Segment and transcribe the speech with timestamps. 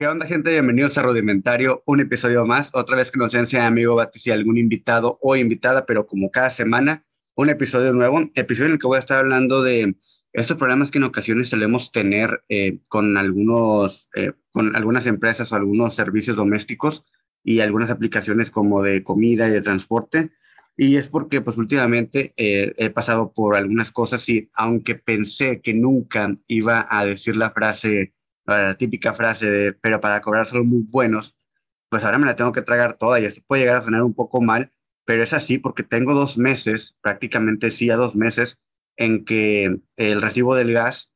[0.00, 0.50] ¿Qué onda, gente?
[0.50, 2.70] Bienvenidos a Rudimentario, un episodio más.
[2.72, 6.48] Otra vez que nos enseña amigo Batis y algún invitado o invitada, pero como cada
[6.48, 8.18] semana, un episodio nuevo.
[8.34, 9.96] Episodio en el que voy a estar hablando de
[10.32, 15.56] estos problemas que en ocasiones solemos tener eh, con, algunos, eh, con algunas empresas o
[15.56, 17.04] algunos servicios domésticos
[17.44, 20.30] y algunas aplicaciones como de comida y de transporte.
[20.78, 25.74] Y es porque, pues, últimamente eh, he pasado por algunas cosas y aunque pensé que
[25.74, 28.14] nunca iba a decir la frase
[28.46, 31.36] la típica frase de, pero para cobrar son muy buenos,
[31.88, 34.14] pues ahora me la tengo que tragar toda y esto puede llegar a sonar un
[34.14, 34.72] poco mal,
[35.04, 38.58] pero es así porque tengo dos meses, prácticamente sí a dos meses,
[38.96, 41.12] en que el recibo del gas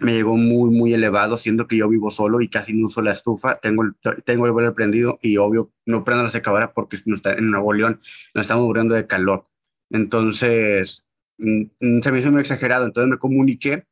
[0.00, 3.10] me llegó muy, muy elevado, siendo que yo vivo solo y casi no uso la
[3.10, 7.16] estufa, tengo el, tengo el boiler prendido y obvio no prendo la secadora porque no
[7.16, 8.00] está en Nuevo León
[8.34, 9.48] nos estamos muriendo de calor.
[9.90, 11.04] Entonces,
[11.38, 13.86] mm, mm, se me hizo muy exagerado, entonces me comuniqué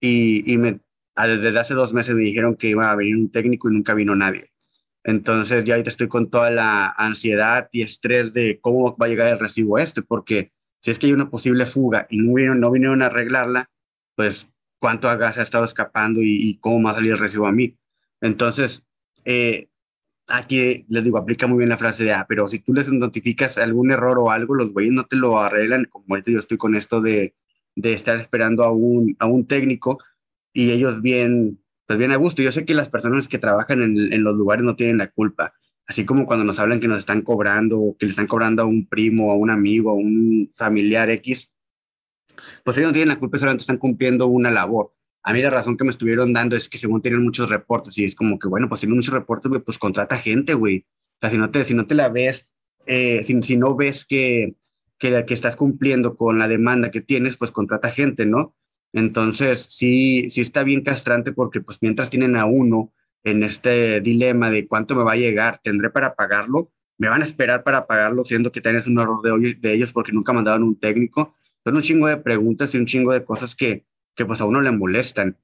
[0.00, 0.80] y, y me
[1.16, 4.14] desde hace dos meses me dijeron que iba a venir un técnico y nunca vino
[4.16, 4.50] nadie.
[5.04, 9.28] Entonces ya ahorita estoy con toda la ansiedad y estrés de cómo va a llegar
[9.28, 12.70] el recibo este, porque si es que hay una posible fuga y no vinieron, no
[12.70, 13.70] vinieron a arreglarla,
[14.16, 17.76] pues cuánto gas ha estado escapando y, cómo va a salir el recibo a mí.
[18.20, 18.84] Entonces,
[19.24, 19.68] eh,
[20.28, 23.58] aquí les digo, aplica muy bien la frase de, ah, pero si tú les notificas
[23.58, 26.74] algún error o algo, los güeyes no te lo arreglan, como ahorita yo estoy con
[26.74, 27.34] esto de,
[27.76, 29.98] de estar esperando a un, a un técnico,
[30.54, 32.40] y ellos bien, pues bien a gusto.
[32.40, 35.52] Yo sé que las personas que trabajan en, en, los lugares no tienen la culpa,
[35.86, 38.66] así como cuando nos hablan que nos están cobrando, o que le están cobrando a
[38.66, 41.50] un primo, a un amigo, a un familiar X,
[42.62, 44.94] pues ellos no tienen la culpa, solamente están cumpliendo una labor.
[45.22, 48.04] A mí la razón que me estuvieron dando es que según tienen muchos reportes y
[48.04, 50.86] es como que, bueno, pues tienen muchos reportes, pues contrata gente, güey.
[51.16, 52.48] O sea, si no te, si no te la ves,
[52.86, 54.54] eh, si, si, no ves que,
[54.98, 58.54] que, que estás cumpliendo con la demanda que tienes, pues contrata gente, ¿no?
[58.94, 62.92] Entonces, sí, sí está bien castrante porque pues mientras tienen a uno
[63.24, 67.24] en este dilema de cuánto me va a llegar, tendré para pagarlo, me van a
[67.24, 70.78] esperar para pagarlo, siendo que tienes un error de, de ellos porque nunca mandaron un
[70.78, 71.34] técnico.
[71.64, 73.84] Son un chingo de preguntas y un chingo de cosas que,
[74.14, 75.36] que pues a uno le molestan.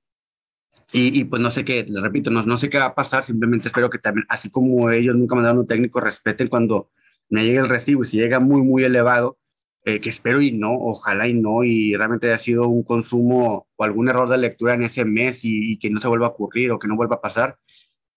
[0.92, 3.24] Y, y, pues no sé qué, le repito, no, no sé qué va a pasar,
[3.24, 6.90] simplemente espero que también, así como ellos nunca mandaron un técnico, respeten cuando
[7.28, 9.39] me llegue el recibo y si llega muy, muy elevado,
[9.84, 13.84] eh, que espero y no, ojalá y no, y realmente haya sido un consumo o
[13.84, 16.78] algún error de lectura en ese mes y, que no se vuelva a ocurrir o
[16.78, 17.58] que no vuelva a pasar,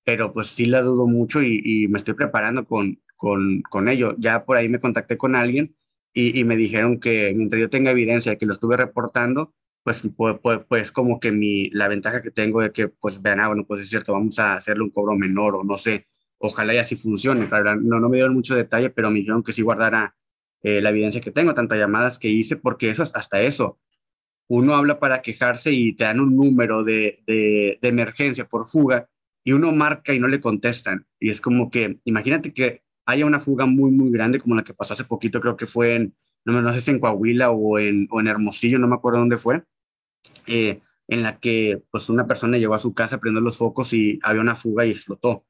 [0.03, 4.15] pero pues sí la dudo mucho y, me estoy preparando con, con, con, ello.
[4.17, 5.75] Ya por ahí me contacté con alguien
[6.13, 9.53] y, me dijeron que mientras yo tenga evidencia de que lo estuve reportando,
[9.83, 10.37] pues, pues,
[10.67, 13.81] pues, como que mi, la ventaja que tengo de que pues vean, ah, bueno, pues
[13.81, 16.07] es cierto, vamos a hacerle un cobro menor o no sé,
[16.37, 17.47] ojalá y así funcione.
[17.81, 20.15] No, no me dieron mucho detalle, pero me dijeron que sí guardara
[20.63, 23.79] eh, la evidencia que tengo, tantas llamadas que hice, porque eso hasta eso.
[24.47, 29.09] Uno habla para quejarse y te dan un número de, de, emergencia por fuga
[29.43, 31.05] y uno marca y no le contestan.
[31.19, 34.73] Y es como que, imagínate que haya una fuga muy, muy grande como la que
[34.73, 36.15] pasó hace poquito, creo que fue en,
[36.45, 39.37] no, no sé si en Coahuila o en, o en Hermosillo, no me acuerdo dónde
[39.37, 39.63] fue,
[40.47, 44.19] eh, en la que pues una persona llegó a su casa, prendió los focos y
[44.23, 45.45] había una fuga y explotó.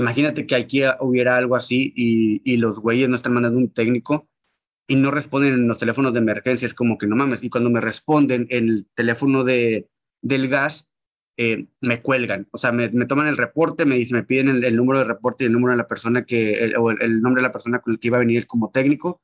[0.00, 4.28] Imagínate que aquí hubiera algo así y, los güeyes no están mandando un técnico
[4.88, 6.66] y no responden en los teléfonos de emergencia.
[6.66, 7.44] Es como que no mames.
[7.44, 9.88] Y cuando me responden en el teléfono de,
[10.22, 10.88] del gas,
[11.36, 12.48] eh, me cuelgan.
[12.50, 15.46] O sea, me, toman el reporte, me dicen, me piden el, número de reporte y
[15.46, 18.08] el número de la persona que, o el, nombre de la persona con el que
[18.08, 19.20] iba a venir como técnico.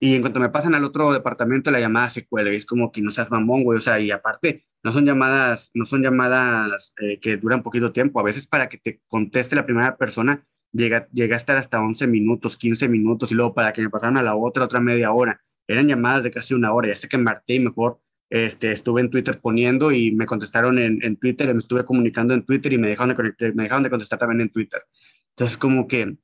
[0.00, 2.52] Y en cuanto me pasan al otro departamento, la llamada se cuelga.
[2.52, 3.78] Es como que no seas mamón, güey.
[3.78, 8.20] O sea, y aparte, no son llamadas, no son llamadas eh, que duran poquito tiempo.
[8.20, 12.06] A veces para que te conteste la primera persona llega, llega a estar hasta 11
[12.06, 15.40] minutos, 15 minutos y luego para que me pasaran a la otra, otra media hora.
[15.66, 16.88] Eran llamadas de casi una hora.
[16.88, 18.00] Ya sé que marté y mejor
[18.30, 22.44] este, estuve en Twitter poniendo y me contestaron en, en Twitter, me estuve comunicando en
[22.44, 24.82] Twitter y me dejaron, de conectar, me dejaron de contestar también en Twitter.
[25.30, 26.16] Entonces, como que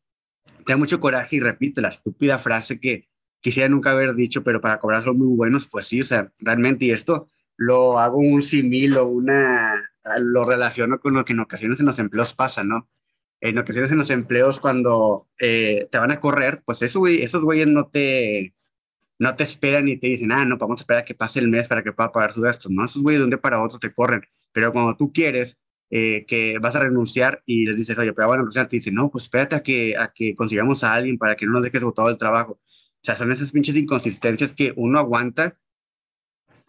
[0.66, 3.08] te da mucho coraje y repito la estúpida frase que
[3.40, 6.86] quisiera nunca haber dicho, pero para cobrar son muy buenos, pues sí, o sea, realmente,
[6.86, 9.74] y esto lo hago un simil o una,
[10.18, 12.88] lo relaciono con lo que en ocasiones en los empleos pasa, ¿no?
[13.40, 17.66] En ocasiones en los empleos cuando eh, te van a correr, pues eso, esos güeyes
[17.66, 18.54] no te,
[19.18, 21.48] no te esperan y te dicen, ah, no, vamos a esperar a que pase el
[21.48, 22.84] mes para que pueda pagar sus gastos, ¿no?
[22.84, 24.22] Esos güeyes de un día para otro te corren,
[24.52, 25.58] pero cuando tú quieres
[25.90, 28.94] eh, que vas a renunciar y les dices, oye, pero van a renunciar, te dicen,
[28.94, 31.82] no, pues espérate a que, a que consigamos a alguien para que no nos dejes
[31.82, 32.60] botado el trabajo.
[33.02, 35.56] O sea, son esas pinches inconsistencias que uno aguanta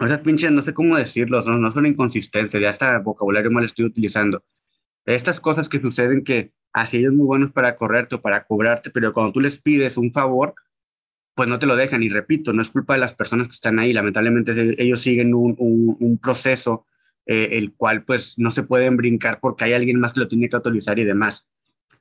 [0.02, 3.66] o sea, pinche, no sé cómo decirlo, no, no son inconsistencias, ya hasta vocabulario mal
[3.66, 4.44] estoy utilizando.
[5.06, 9.14] Estas cosas que suceden que así ellos muy buenos para correrte o para cobrarte, pero
[9.14, 10.56] cuando tú les pides un favor,
[11.36, 12.02] pues no te lo dejan.
[12.02, 15.56] Y repito, no es culpa de las personas que están ahí, lamentablemente ellos siguen un,
[15.60, 16.88] un, proceso
[17.28, 20.50] eh, el cual pues no se pueden brincar porque hay alguien más que lo tiene
[20.50, 21.48] que autorizar y demás.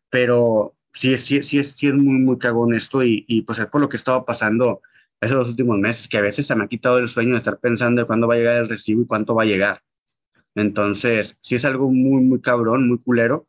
[0.08, 3.80] Pero sí, sí, sí, sí es muy, muy cagón esto y, y pues es por
[3.80, 4.80] lo que estaba pasando
[5.20, 8.02] esos últimos meses, que a veces se me ha quitado el sueño de estar pensando
[8.02, 9.82] de cuándo va a llegar el recibo y cuánto va a llegar.
[10.54, 13.46] Entonces, sí es algo muy, muy cabrón, muy culero.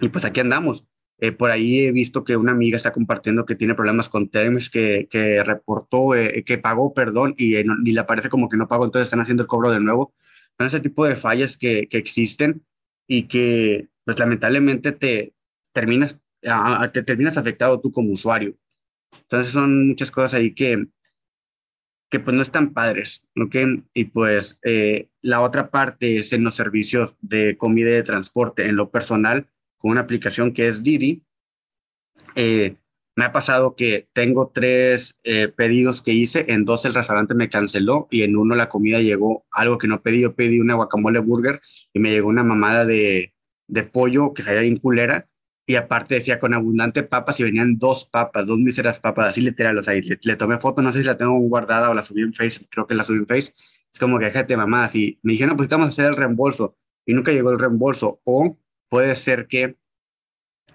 [0.00, 0.86] Y pues aquí andamos.
[1.18, 4.70] Eh, por ahí he visto que una amiga está compartiendo que tiene problemas con Terms,
[4.70, 8.68] que, que reportó, eh, que pagó, perdón, y, eh, y le parece como que no
[8.68, 10.14] pagó, entonces están haciendo el cobro de nuevo.
[10.56, 12.64] Son ese tipo de fallas que, que existen
[13.06, 15.34] y que, pues lamentablemente, te
[15.72, 18.54] terminas, te terminas afectado tú como usuario.
[19.22, 20.86] Entonces son muchas cosas ahí que,
[22.10, 23.56] que pues no están padres, ¿ok?
[23.94, 24.58] Y pues
[25.22, 28.66] la otra parte es en los servicios de comida y de transporte.
[28.66, 29.48] En lo personal,
[29.80, 31.24] con una aplicación que es Didi.
[32.36, 32.76] Eh,
[33.16, 37.50] me ha pasado que tengo tres eh, pedidos que hice, en dos el restaurante me
[37.50, 41.18] canceló y en uno la comida llegó algo que no pedí, yo pedí una guacamole
[41.18, 41.60] burger
[41.92, 43.34] y me llegó una mamada de,
[43.66, 45.28] de pollo que salía bien culera
[45.66, 49.78] y aparte decía con abundante papas y venían dos papas, dos míseras papas, así literal,
[49.78, 52.34] o sea, le, tomé foto, no sé si la tengo guardada o la subí en
[52.34, 53.54] Facebook, creo que la subí en Facebook,
[53.92, 56.76] es como que déjate mamá, así, me dijeron, pues vamos a hacer el reembolso
[57.06, 58.58] y nunca llegó el reembolso o
[58.88, 59.76] puede ser que,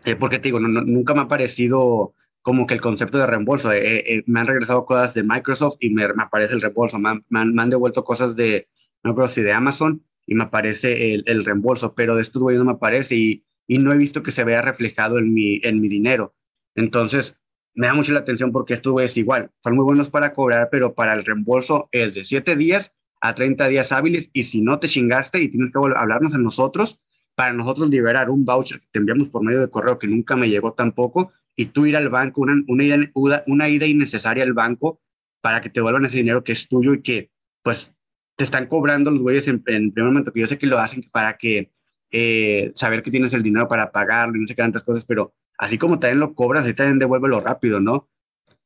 [0.06, 2.14] eh, porque te digo, nunca me ha parecido
[2.46, 3.72] como que el concepto de reembolso.
[3.72, 7.00] Eh, eh, me han regresado cosas de Microsoft y me, aparece el reembolso.
[7.00, 8.70] Me han, devuelto cosas de,
[9.04, 12.66] no creo si de Amazon y me aparece el, el reembolso, pero de estos no
[12.66, 15.88] me aparece y, y, no he visto que se vea reflejado en mi, en mi
[15.88, 16.36] dinero.
[16.76, 17.38] Entonces,
[17.74, 19.52] me da mucho la atención porque esto es igual.
[19.60, 23.68] Son muy buenos para cobrar, pero para el reembolso es de 7 días a 30
[23.68, 27.00] días hábiles y si no te chingaste y tienes que hablarnos a nosotros,
[27.36, 30.50] para nosotros liberar un voucher que te enviamos por medio de correo que nunca me
[30.50, 33.12] llegó tampoco y tú ir al banco, una, una, ida,
[33.48, 35.02] una ida innecesaria al banco
[35.42, 37.30] para que te vuelvan ese dinero que es tuyo y que
[37.62, 37.94] pues
[38.36, 41.10] te están cobrando los güeyes en, en primer momento, que yo sé que lo hacen
[41.12, 41.72] para que
[42.18, 45.78] eh, saber que tienes el dinero para pagarlo no sé qué tantas cosas, pero así
[45.78, 47.94] como también lo cobras, ahí también devuélvelo rápido, ¿no?
[47.96, 48.10] O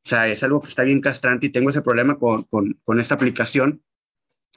[0.04, 3.82] sea, es algo que está bien castrante y tengo ese problema con, con, esta aplicación.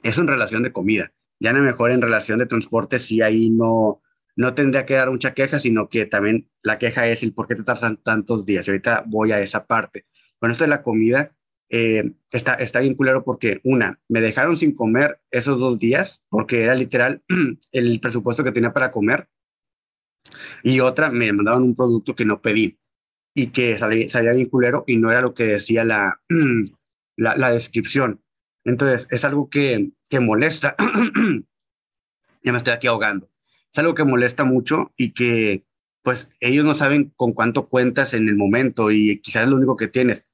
[0.03, 1.11] Eso en relación de comida.
[1.39, 4.03] Ya no mejor en relación de transporte, si ahí no,
[4.35, 7.55] no tendría que dar mucha queja, sino que también la queja es el por qué
[7.55, 8.67] te tardan tantos días.
[8.67, 10.05] Y ahorita voy a esa parte.
[10.37, 11.35] Con esto de la comida,
[11.69, 16.63] eh, está, está bien culero porque, una, me dejaron sin comer esos dos días, porque
[16.63, 17.23] era literal
[17.71, 19.29] el presupuesto que tenía para comer.
[20.63, 22.79] Y otra, me mandaron un producto que no pedí
[23.35, 26.21] y que salía, salía bien culero y no era lo que decía la,
[27.17, 28.21] la, la descripción.
[28.63, 30.75] Entonces, es algo que, que molesta.
[32.43, 33.33] ya me estoy aquí ahogando
[33.73, 35.65] es algo que molesta mucho y que
[36.03, 39.77] pues ellos no saben con cuánto cuentas en el momento y quizás es lo único
[39.77, 40.27] que tienes.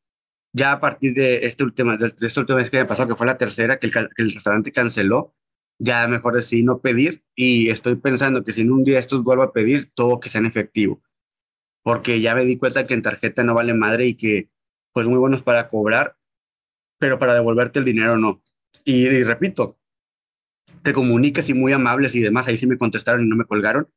[0.54, 3.28] Ya a partir de este última, de, esta última vez que me pasó, que fue
[3.28, 5.36] la tercera, que el, el restaurante canceló,
[5.80, 9.44] ya mejor decidí no pedir y estoy pensando que si en un día estos vuelvo
[9.44, 11.01] a pedir, todo que sea en efectivo.
[11.84, 14.50] Porque ya me di cuenta que en tarjeta no vale madre y que
[14.94, 16.18] pues muy buenos para cobrar,
[17.00, 18.42] pero para devolverte el dinero no.
[18.86, 19.80] y repito,
[20.84, 23.90] te comunicas y muy amables y demás, ahí sí me contestaron y no me colgaron,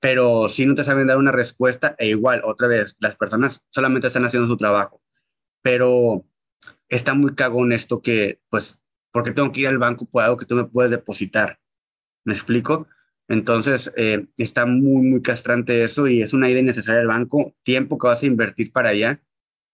[0.00, 4.08] pero si no te saben dar una respuesta, e igual, otra vez, las personas solamente
[4.08, 5.02] están haciendo su trabajo,
[5.66, 6.24] pero
[6.88, 8.78] está muy cagón esto que, pues,
[9.12, 11.58] porque tengo que ir al banco por algo que tú me puedes depositar?
[12.24, 12.86] ¿Me explico?
[13.26, 17.98] Entonces, eh, está muy, muy castrante eso y es una idea innecesaria al banco, tiempo
[17.98, 19.20] que vas a invertir para allá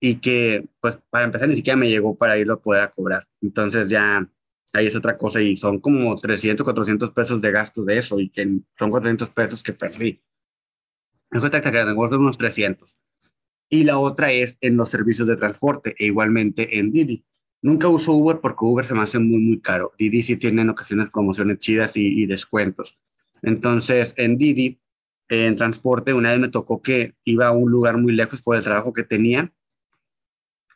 [0.01, 3.29] y que, pues, para empezar, ni siquiera me llegó para irlo a poder cobrar.
[3.43, 4.27] Entonces, ya
[4.73, 8.31] ahí es otra cosa y son como 300, 400 pesos de gasto de eso y
[8.31, 10.23] que son 400 pesos que perdí.
[11.31, 13.02] Me cuenta que unos 300.
[13.73, 17.25] Y la otra es en los servicios de transporte e igualmente en Didi.
[17.63, 19.95] Nunca uso Uber porque Uber se me hace muy, muy caro.
[19.99, 22.99] Didi sí tiene en ocasiones promociones chidas y, descuentos.
[23.41, 24.79] Entonces, en Didi,
[25.31, 28.63] en transporte, una vez me tocó que iba a un lugar muy lejos por el
[28.63, 29.51] trabajo que tenía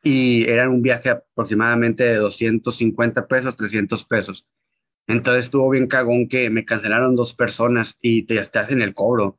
[0.03, 4.47] y era un viaje aproximadamente de 250 pesos, 300 pesos.
[5.07, 9.39] Entonces estuvo bien cagón que me cancelaron dos personas y te, te hacen el cobro.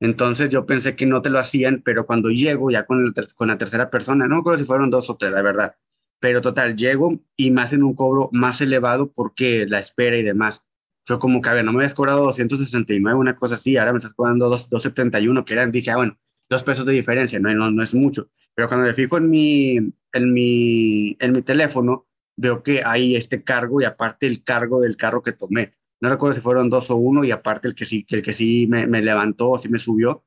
[0.00, 3.90] Entonces yo pensé que no te lo hacían, pero cuando llego ya con, la tercera
[3.90, 5.76] persona, no creo si fueron dos o tres, la verdad.
[6.20, 10.64] Pero total, llego y me hacen un cobro más elevado porque la espera y demás.
[11.04, 13.98] Fue como que, a ver, no me habías cobrado 269, una cosa así, ahora me
[13.98, 16.18] estás cobrando 271, que eran, dije, ah, bueno,
[16.50, 18.28] dos pesos de diferencia, no, no, no es mucho.
[18.54, 23.80] Pero cuando me fijo en en mi, en mi teléfono, veo que hay este cargo
[23.80, 25.74] y aparte el cargo del carro que tomé.
[26.00, 28.66] No recuerdo si fueron dos o uno y aparte el que sí, el que sí
[28.68, 30.24] me, me levantó o sí me subió.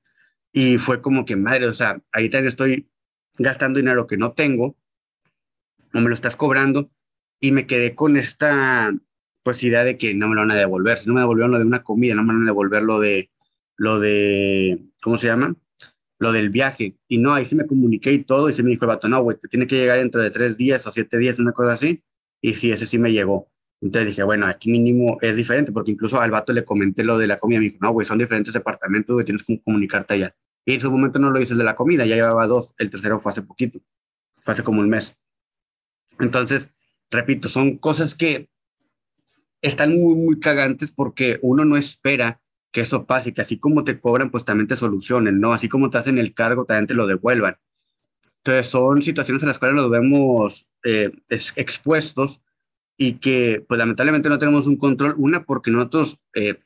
[0.51, 2.89] Y fue como que, madre, o sea, ahí también estoy
[3.37, 4.77] gastando dinero que no tengo,
[5.93, 6.91] no me lo estás cobrando.
[7.39, 8.93] Y me quedé con esta,
[9.43, 10.99] pues idea de que no me lo van a devolver.
[10.99, 13.31] Si no me devolvieron lo de una comida, no me van a devolver lo de,
[13.77, 15.55] lo de, ¿cómo se llama?
[16.19, 16.97] Lo del viaje.
[17.07, 19.21] Y no, ahí sí me comuniqué y todo, y se me dijo el vato, no,
[19.23, 22.03] güey, te tiene que llegar dentro de tres días o siete días, una cosa así.
[22.41, 23.50] Y sí, ese sí me llegó.
[23.81, 27.25] Entonces dije, bueno, aquí mínimo es diferente, porque incluso al vato le comenté lo de
[27.25, 30.35] la comida, me dijo, no, güey, son diferentes departamentos, güey, tienes que comunicarte allá.
[30.65, 32.91] Y en su momento no lo hice el de la comida, ya llevaba dos, el
[32.91, 33.79] tercero fue hace poquito,
[34.43, 35.17] fue hace como un mes.
[36.19, 36.69] Entonces,
[37.09, 38.49] repito, son cosas que
[39.63, 42.39] están muy, muy cagantes porque uno no espera
[42.71, 45.53] que eso pase, que así como te cobran, pues también te solucionen, ¿no?
[45.53, 47.57] Así como te hacen el cargo, también te lo devuelvan.
[48.37, 52.41] Entonces, son situaciones en las cuales nos vemos eh, expuestos
[52.97, 56.59] y que, pues lamentablemente no tenemos un control, una porque nosotros eh,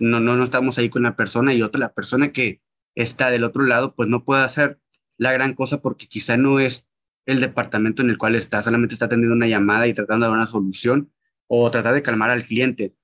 [0.00, 2.60] no, no, no estamos ahí con la persona y otra, la persona que
[2.94, 4.80] está del otro lado, pues no puede hacer
[5.16, 6.88] la gran cosa porque quizá no es
[7.26, 10.38] el departamento en el cual está, solamente está atendiendo una llamada y tratando de dar
[10.38, 11.12] una solución
[11.46, 12.94] o tratar de calmar al cliente.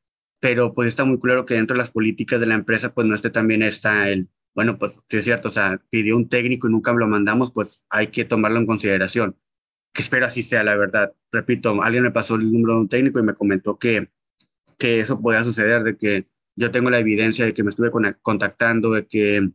[0.40, 3.14] Pero pues está muy claro que dentro de las políticas de la empresa, pues no
[3.14, 6.73] esté también está el, bueno, pues sí es cierto, o sea, pidió un técnico y
[6.73, 9.37] nunca lo mandamos, pues hay que tomarlo en consideración.
[9.94, 11.14] Que espero así sea, la verdad.
[11.32, 14.10] Repito, alguien me pasó el número de un técnico y me comentó que,
[14.76, 18.90] que eso podía suceder, de que yo tengo la evidencia de que me estuve contactando,
[18.92, 19.48] de que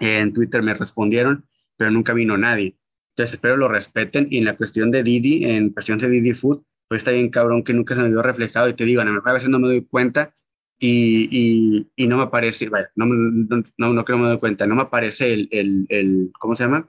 [0.00, 2.76] en Twitter me respondieron, pero nunca vino nadie.
[3.14, 6.62] Entonces espero lo respeten y en la cuestión de Didi, en cuestión de Didi Food,
[6.88, 9.48] pues está bien cabrón que nunca se me vio reflejado y te digo, a veces
[9.48, 10.34] no me doy cuenta
[10.78, 14.74] y, y, y no me aparece, bueno, no, no, no, creo me doy cuenta, no
[14.74, 16.86] me aparece el, el, el, ¿cómo se llama?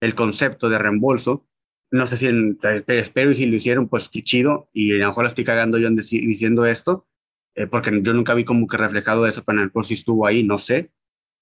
[0.00, 1.46] El concepto de reembolso.
[1.90, 5.08] No sé si, en, espero y si lo hicieron, pues qué chido y a lo
[5.08, 7.06] mejor lo estoy cagando yo diciendo esto,
[7.54, 10.90] eh, porque yo nunca vi como que reflejado eso, pero si estuvo ahí, no sé,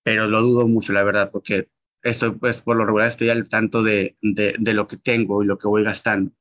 [0.02, 1.68] pero lo dudo mucho, la verdad, porque
[2.02, 5.46] esto, pues, por lo regular estoy al tanto de, de, de lo que tengo y
[5.46, 6.32] lo que voy gastando.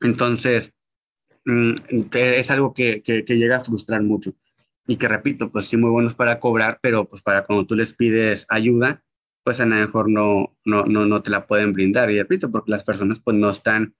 [0.00, 0.74] Entonces,
[1.44, 1.74] mm,
[2.12, 4.34] es algo que, que, llega a frustrar mucho.
[4.86, 7.94] Y que repito, pues sí, muy buenos para cobrar, pero pues para cuando tú les
[7.94, 9.04] pides ayuda,
[9.46, 12.10] pues a lo mejor no, no, no, no te la pueden brindar.
[12.10, 13.94] Y repito, porque las personas pues no están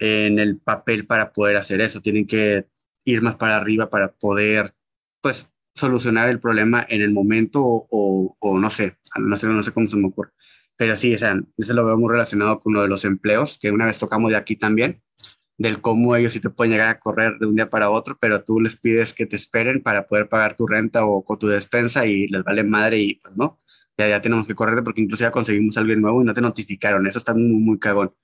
[0.00, 2.00] en el papel para poder hacer eso.
[2.02, 2.66] Tienen que
[3.04, 4.74] ir más para arriba para poder,
[5.20, 9.70] pues, solucionar el problema en el momento o, o, no sé, no sé, no sé
[9.70, 10.32] cómo se me ocurre.
[10.76, 13.70] Pero sí, o sea, eso lo veo muy relacionado con uno de los empleos, que
[13.70, 15.04] una vez tocamos de aquí también,
[15.56, 18.42] del cómo ellos sí te pueden llegar a correr de un día para otro, pero
[18.42, 22.06] tú les pides que te esperen para poder pagar tu renta o con tu despensa
[22.06, 23.59] y les vale madre y pues no,
[24.00, 27.06] ya, ya tenemos que correr porque incluso ya conseguimos algo nuevo y no te notificaron,
[27.06, 28.14] eso está muy, muy cagón.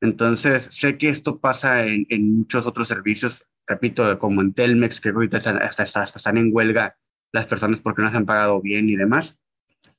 [0.00, 5.10] Entonces, sé que esto pasa en, en muchos otros servicios, repito, como en Telmex, que
[5.10, 6.96] ahorita hasta, hasta, hasta están en huelga
[7.32, 9.38] las personas porque no se han pagado bien y demás.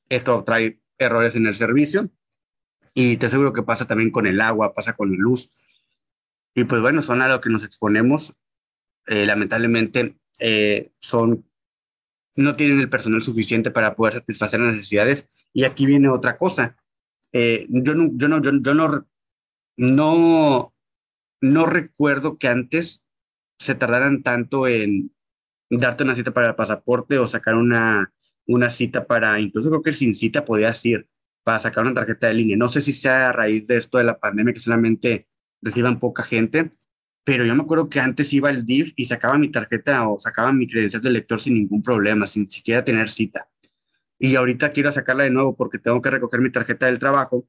[0.08, 2.10] Esto trae errores en el servicio
[2.94, 5.50] y te aseguro que pasa también con el agua, pasa con la luz.
[6.54, 8.34] Y pues bueno, son a lo que nos exponemos.
[9.06, 11.46] Eh, lamentablemente eh, son,
[12.34, 15.28] no tienen el personal suficiente para poder satisfacer las necesidades.
[15.52, 16.76] Y aquí viene otra cosa.
[17.32, 19.06] Eh, yo, no, yo, no, yo, no,
[19.76, 20.74] no,
[21.40, 23.02] no recuerdo que antes
[23.58, 25.12] se tardaran tanto en
[25.70, 28.12] darte una cita para el pasaporte o sacar una,
[28.46, 31.08] una cita para, incluso creo que sin cita podías ir
[31.42, 32.56] para sacar una tarjeta de línea.
[32.56, 35.28] No sé si sea a raíz de esto de la pandemia que solamente
[35.60, 36.70] reciban poca gente,
[37.24, 40.52] pero yo me acuerdo que antes iba al DIF y sacaba mi tarjeta o sacaba
[40.52, 43.48] mi credencial de lector sin ningún problema, sin siquiera tener cita.
[44.18, 47.48] Y ahorita quiero sacarla de nuevo porque tengo que recoger mi tarjeta del trabajo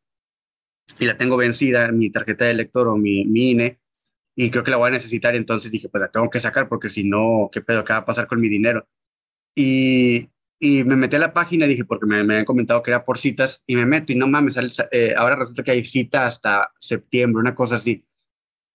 [1.00, 3.80] y la tengo vencida, mi tarjeta de lector o mi, mi INE,
[4.36, 5.36] y creo que la voy a necesitar.
[5.36, 7.84] Entonces dije, pues la tengo que sacar porque si no, ¿qué pedo?
[7.84, 8.88] ¿Qué va a pasar con mi dinero?
[9.56, 13.06] Y, y me metí a la página, dije, porque me, me, habían comentado que era
[13.06, 14.58] por citas, y me meto y no mames,
[14.92, 18.06] eh, ahora resulta que hay cita hasta septiembre, una cosa así.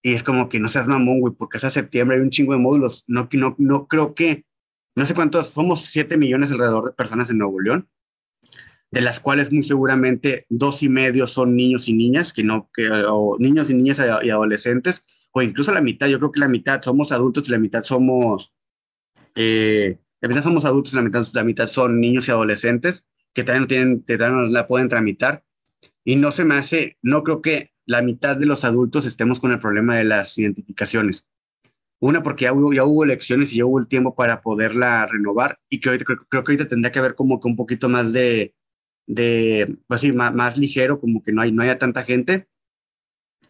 [0.03, 2.59] Y es como que no seas mamón, güey, porque hasta septiembre hay un chingo de
[2.59, 3.05] módulos.
[3.07, 4.45] No, no, no creo que,
[4.95, 7.89] no sé cuántos, somos 7 millones alrededor de personas en Nuevo León,
[8.91, 12.89] de las cuales muy seguramente dos y medio son niños y niñas, que no, que,
[12.91, 16.81] o niños y niñas y adolescentes, o incluso la mitad, yo creo que la mitad
[16.83, 18.55] somos adultos y la mitad somos,
[19.35, 23.05] eh, la mitad somos adultos y la mitad, la mitad son niños y adolescentes
[23.39, 25.45] que también no tienen, que también no la pueden tramitar.
[26.05, 29.51] Y no se me hace, no creo que la mitad de los adultos estemos con
[29.51, 31.27] el problema de las identificaciones.
[32.01, 35.59] Una, porque ya hubo, ya hubo elecciones y ya hubo el tiempo para poderla renovar
[35.71, 38.55] y que creo, creo, que ahorita tendría que haber como que un poquito más de,
[39.07, 42.47] de pues sí, más, más, ligero, como que no, hay, no haya tanta gente.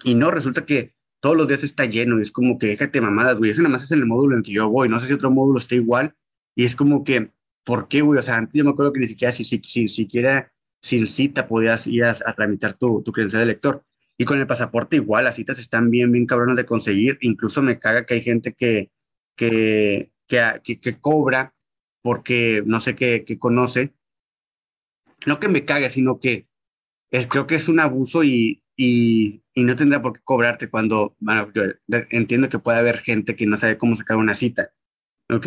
[0.04, 3.38] Y no, resulta que todos los días está lleno y es como que déjate mamadas,
[3.38, 3.50] güey.
[3.50, 4.88] Eso nada más es en el módulo en que yo voy.
[4.88, 6.14] No sé si otro módulo está igual
[6.54, 7.32] y es como que,
[7.64, 8.20] ¿por qué, güey?
[8.20, 11.48] O sea, antes yo me acuerdo que ni siquiera, si, si, si siquiera sin cita
[11.48, 13.84] podías ir a, a tramitar tu, tu credencial de lector.
[14.20, 17.18] Y con el pasaporte igual, las citas están bien, bien cabronas de conseguir.
[17.20, 18.90] Incluso me caga que hay gente que,
[19.36, 21.54] que, que, que, cobra
[22.02, 23.94] porque no sé qué, conoce.
[25.24, 26.48] No que me cague, sino que
[27.12, 31.16] es, creo que es un abuso y, y, y, no tendrá por qué cobrarte cuando,
[31.20, 31.62] bueno, yo
[32.10, 34.72] entiendo que puede haber gente que no sabe cómo sacar una cita,
[35.30, 35.46] ¿ok?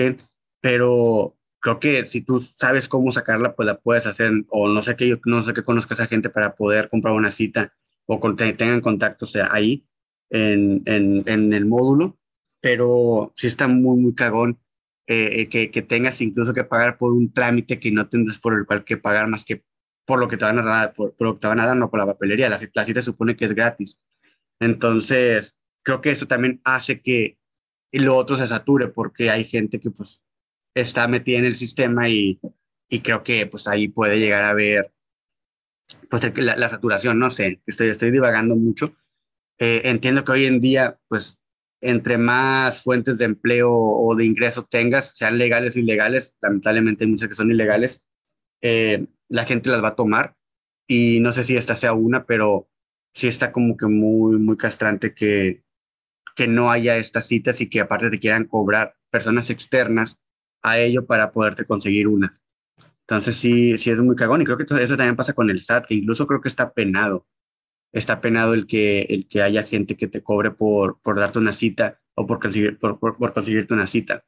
[0.62, 4.96] Pero creo que si tú sabes cómo sacarla, pues la puedes hacer, o no sé
[4.96, 7.74] qué, yo no sé qué conozcas a gente para poder comprar una cita
[8.06, 9.86] o con, tengan contacto, o sea, ahí
[10.30, 12.18] en, en, en, el módulo,
[12.62, 14.60] pero sí está muy, muy cagón
[15.08, 18.66] eh, que, que, tengas incluso que pagar por un trámite que no tendrás por el
[18.66, 19.64] cual que pagar más que
[20.06, 21.90] por lo que te van a dar, por, lo que te van a dar, no
[21.90, 24.00] por la papelería, la, la cita supone que es gratis.
[24.60, 27.38] Entonces, creo que eso también hace que
[27.92, 30.24] lo otro se sature, porque hay gente que pues
[30.76, 32.40] está metida en el sistema y,
[32.90, 34.94] y creo que pues ahí puede llegar a ver
[36.10, 38.96] pues la, la saturación, no sé, estoy, estoy divagando mucho.
[39.60, 41.40] Eh, entiendo que hoy en día pues
[41.82, 47.10] entre más fuentes de empleo o de ingreso tengas, sean legales o ilegales, lamentablemente hay
[47.10, 48.04] muchas que son ilegales,
[48.62, 50.36] eh, la gente las va a tomar
[50.88, 52.70] y no sé si esta sea una, pero
[53.14, 55.64] sí está como que muy, muy castrante que,
[56.36, 60.18] que no haya estas citas y que aparte te quieran cobrar personas externas
[60.62, 62.41] a ello para poderte conseguir una.
[63.12, 65.88] Entonces sí, sí es muy cagón y creo que eso también pasa con el SAT,
[65.88, 67.28] que incluso creo que está penado.
[67.92, 71.52] Está penado el que, el que haya gente que te cobre por, por darte una
[71.52, 74.24] cita o por, conseguir, por, por, conseguirte una cita.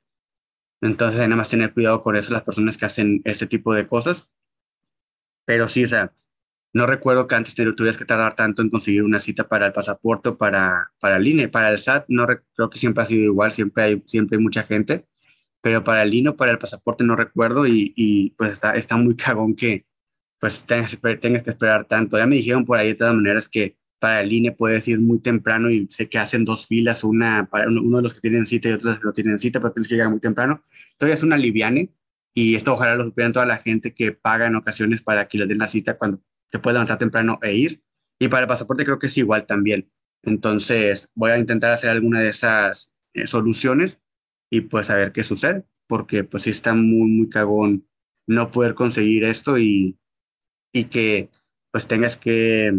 [0.82, 4.30] Entonces, nada más tener cuidado con eso las personas que hacen ese tipo de cosas.
[5.46, 6.12] Pero sí, o sea,
[6.74, 9.72] no recuerdo que antes te tuvieras que tardar tanto en conseguir una cita para el
[9.72, 11.48] pasaporte para, para el INE.
[11.48, 14.64] Para el SAT, no creo que siempre ha sido igual, siempre hay, siempre hay mucha
[14.64, 15.08] gente
[15.64, 19.16] pero para el INO, para el pasaporte no recuerdo y, y pues está, está muy
[19.16, 19.86] cagón que
[20.38, 22.18] pues tengas, tengas, que esperar tanto.
[22.18, 25.20] Ya me dijeron por ahí de todas maneras que para el INE puedes ir muy
[25.20, 28.68] temprano y sé que hacen dos filas, una para uno, de los que tienen cita
[28.68, 30.66] y otros que no tienen cita, pero tienes que llegar muy temprano.
[30.98, 31.94] Todavía es una liviane
[32.34, 35.48] y esto ojalá lo supieran toda la gente que paga en ocasiones para que les
[35.48, 37.82] den la cita cuando te puedes levantar temprano e ir.
[38.20, 39.90] Y para el pasaporte creo que es igual también.
[40.24, 44.03] Entonces voy a intentar hacer alguna de esas eh, soluciones
[44.54, 47.88] y pues a ver qué sucede, porque pues sí está muy, muy cagón
[48.28, 49.98] no poder conseguir esto y,
[50.72, 51.32] y que
[51.72, 52.72] pues tengas que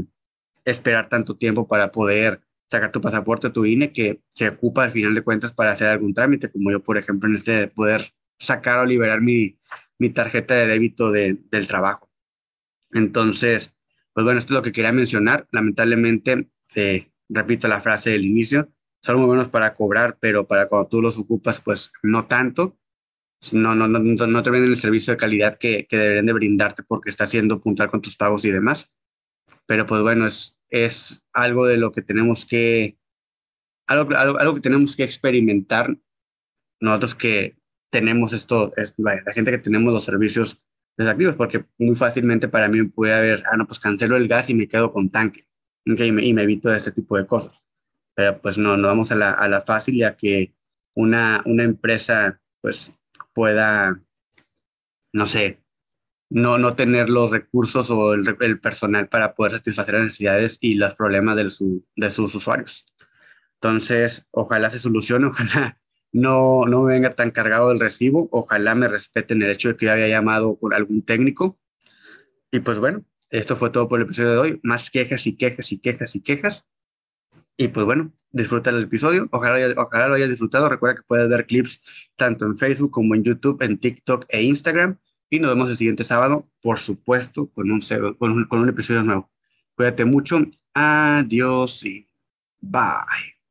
[0.64, 5.14] esperar tanto tiempo para poder sacar tu pasaporte, tu INE, que se ocupa al final
[5.14, 8.86] de cuentas para hacer algún trámite, como yo, por ejemplo, en este poder sacar o
[8.86, 9.58] liberar mi,
[9.98, 12.08] mi tarjeta de débito de, del trabajo.
[12.92, 13.74] Entonces,
[14.12, 15.48] pues bueno, esto es lo que quería mencionar.
[15.50, 18.72] Lamentablemente, eh, repito la frase del inicio,
[19.04, 22.78] son muy buenos para cobrar, pero para cuando tú los ocupas, pues no tanto.
[23.52, 26.82] No, no, no, no te venden el servicio de calidad que, que deberían de brindarte
[26.82, 28.90] porque está haciendo puntual con tus pagos y demás.
[29.66, 32.96] Pero pues bueno, es, es algo de lo que tenemos que,
[33.86, 35.98] algo, algo, algo que tenemos que experimentar
[36.80, 37.58] nosotros que
[37.90, 40.62] tenemos esto, es, la gente que tenemos los servicios
[40.96, 44.54] desactivos, porque muy fácilmente para mí puede haber, ah, no, pues cancelo el gas y
[44.54, 45.46] me quedo con tanque,
[45.86, 47.63] okay, y, me, y me evito este tipo de cosas
[48.14, 50.54] pero pues no, no vamos a la, a la fácil ya que
[50.94, 52.92] una, una empresa pues
[53.32, 54.00] pueda,
[55.12, 55.60] no sé,
[56.30, 60.74] no, no tener los recursos o el, el, personal para poder satisfacer las necesidades y
[60.74, 62.86] los problemas de, su, de sus usuarios.
[63.60, 65.78] Entonces, ojalá se solucione, ojalá
[66.12, 69.86] no, no me venga tan cargado el recibo, ojalá me respeten el hecho de que
[69.86, 71.58] yo había llamado por algún técnico.
[72.52, 74.60] Y pues bueno, esto fue todo por el episodio de hoy.
[74.62, 76.66] Más quejas y quejas y quejas y quejas.
[77.56, 79.28] Y pues bueno, disfruta el episodio.
[79.30, 80.68] Ojalá, lo hayas disfrutado.
[80.68, 81.80] Recuerda que puedes ver clips
[82.16, 84.98] tanto en Facebook como en YouTube, en TikTok e Instagram.
[85.30, 87.80] Y nos vemos el siguiente sábado, por supuesto, con un,
[88.18, 89.30] con un, con un episodio nuevo.
[89.74, 90.40] Cuídate mucho.
[90.74, 92.06] Adiós y
[92.60, 93.33] bye.